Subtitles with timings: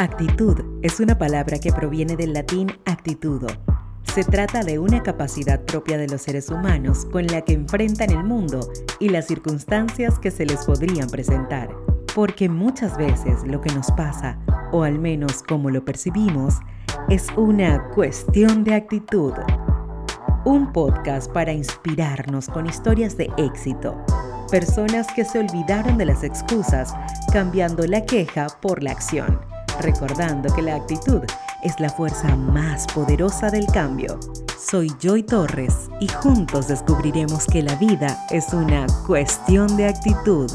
[0.00, 3.48] Actitud es una palabra que proviene del latín actitudo.
[4.14, 8.22] Se trata de una capacidad propia de los seres humanos con la que enfrentan el
[8.22, 8.60] mundo
[9.00, 11.74] y las circunstancias que se les podrían presentar.
[12.14, 14.38] Porque muchas veces lo que nos pasa,
[14.70, 16.54] o al menos como lo percibimos,
[17.08, 19.32] es una cuestión de actitud.
[20.44, 23.96] Un podcast para inspirarnos con historias de éxito.
[24.48, 26.94] Personas que se olvidaron de las excusas,
[27.32, 29.47] cambiando la queja por la acción
[29.80, 31.22] recordando que la actitud
[31.62, 34.18] es la fuerza más poderosa del cambio.
[34.58, 40.50] Soy Joy Torres y juntos descubriremos que la vida es una cuestión de actitud.